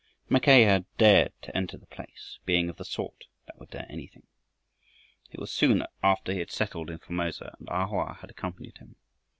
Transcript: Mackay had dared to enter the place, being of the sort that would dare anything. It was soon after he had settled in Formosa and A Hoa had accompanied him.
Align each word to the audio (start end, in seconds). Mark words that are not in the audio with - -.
Mackay 0.29 0.63
had 0.63 0.85
dared 0.97 1.31
to 1.43 1.55
enter 1.55 1.77
the 1.77 1.85
place, 1.85 2.39
being 2.43 2.71
of 2.71 2.77
the 2.77 2.83
sort 2.85 3.25
that 3.45 3.59
would 3.59 3.69
dare 3.69 3.85
anything. 3.87 4.25
It 5.31 5.39
was 5.39 5.51
soon 5.51 5.85
after 6.01 6.33
he 6.33 6.39
had 6.39 6.49
settled 6.49 6.89
in 6.89 6.97
Formosa 6.97 7.55
and 7.59 7.67
A 7.69 7.85
Hoa 7.85 8.15
had 8.19 8.31
accompanied 8.31 8.79
him. 8.79 8.95